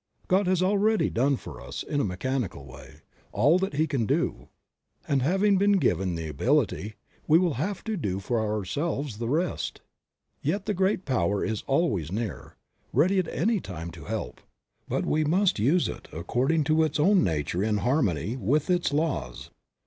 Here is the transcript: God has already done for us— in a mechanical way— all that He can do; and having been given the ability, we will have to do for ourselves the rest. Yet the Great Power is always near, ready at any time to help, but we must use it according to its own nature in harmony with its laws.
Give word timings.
God 0.27 0.47
has 0.47 0.63
already 0.63 1.11
done 1.11 1.35
for 1.37 1.61
us— 1.61 1.83
in 1.83 1.99
a 1.99 2.03
mechanical 2.03 2.65
way— 2.65 3.01
all 3.31 3.59
that 3.59 3.73
He 3.75 3.85
can 3.85 4.07
do; 4.07 4.49
and 5.07 5.21
having 5.21 5.59
been 5.59 5.73
given 5.73 6.15
the 6.15 6.27
ability, 6.27 6.95
we 7.27 7.37
will 7.37 7.53
have 7.61 7.83
to 7.83 7.95
do 7.95 8.19
for 8.19 8.39
ourselves 8.39 9.19
the 9.19 9.29
rest. 9.29 9.81
Yet 10.41 10.65
the 10.65 10.73
Great 10.73 11.05
Power 11.05 11.45
is 11.45 11.61
always 11.67 12.11
near, 12.11 12.55
ready 12.91 13.19
at 13.19 13.27
any 13.27 13.59
time 13.59 13.91
to 13.91 14.05
help, 14.05 14.41
but 14.89 15.05
we 15.05 15.23
must 15.23 15.59
use 15.59 15.87
it 15.87 16.07
according 16.11 16.63
to 16.63 16.81
its 16.81 16.99
own 16.99 17.23
nature 17.23 17.63
in 17.63 17.77
harmony 17.77 18.35
with 18.35 18.71
its 18.71 18.91
laws. 18.91 19.51